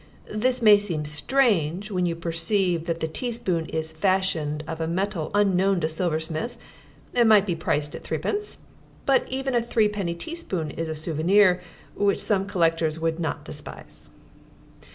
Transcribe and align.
This 0.33 0.63
may 0.63 0.79
seem 0.79 1.05
strange, 1.05 1.91
when 1.91 2.07
you 2.07 2.15
perceive 2.15 2.87
that 2.87 3.01
the 3.01 3.07
teaspoon 3.07 3.67
is 3.67 3.91
fashioned 3.91 4.63
of 4.67 4.81
a 4.81 4.87
metal 4.87 5.29
unknown 5.35 5.79
to 5.81 5.87
silversmiths 5.87 6.57
and 7.13 7.29
might 7.29 7.45
be 7.45 7.55
priced 7.55 7.93
at 7.93 8.01
threepence. 8.01 8.57
But 9.05 9.27
even 9.29 9.53
a 9.53 9.61
threepenny 9.61 10.15
teaspoon 10.15 10.71
is 10.71 10.89
a 10.89 10.95
souvenir 10.95 11.61
which 11.93 12.17
some 12.19 12.47
collectors 12.47 12.99
would 12.99 13.19
not 13.19 13.45
despise. 13.45 14.09